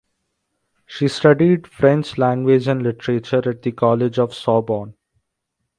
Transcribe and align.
She 0.87 1.07
studied 1.07 1.67
French 1.67 2.17
language 2.17 2.67
and 2.67 2.81
literature 2.81 3.47
at 3.47 3.61
the 3.61 3.71
College 3.71 4.17
of 4.17 4.33
Sorbonne. 4.33 4.95